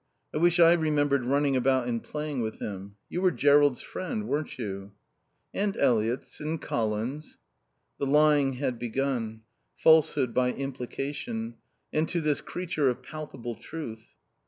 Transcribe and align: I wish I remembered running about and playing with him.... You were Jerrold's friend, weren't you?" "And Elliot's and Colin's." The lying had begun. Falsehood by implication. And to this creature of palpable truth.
I 0.33 0.37
wish 0.39 0.59
I 0.59 0.73
remembered 0.73 1.25
running 1.25 1.55
about 1.55 1.85
and 1.87 2.01
playing 2.01 2.41
with 2.41 2.57
him.... 2.57 2.95
You 3.07 3.21
were 3.21 3.29
Jerrold's 3.29 3.83
friend, 3.83 4.27
weren't 4.27 4.57
you?" 4.57 4.93
"And 5.53 5.77
Elliot's 5.77 6.39
and 6.39 6.59
Colin's." 6.59 7.37
The 7.99 8.07
lying 8.07 8.53
had 8.53 8.79
begun. 8.79 9.41
Falsehood 9.77 10.33
by 10.33 10.53
implication. 10.53 11.57
And 11.93 12.09
to 12.09 12.19
this 12.19 12.41
creature 12.41 12.89
of 12.89 13.03
palpable 13.03 13.53
truth. 13.53 14.15